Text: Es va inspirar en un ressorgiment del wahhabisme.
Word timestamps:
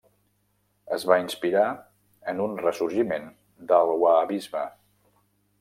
Es 0.95 1.05
va 1.11 1.17
inspirar 1.23 1.67
en 2.33 2.43
un 2.47 2.57
ressorgiment 2.63 3.31
del 3.73 3.97
wahhabisme. 4.07 4.69